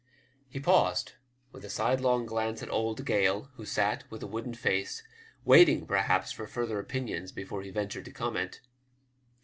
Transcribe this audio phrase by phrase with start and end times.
[0.49, 1.11] He paused
[1.51, 5.03] with a sidelong glance at old Gale, who sat with a wooden face,
[5.45, 8.61] waiting, perhaps, for further opinions before he ventured to comment.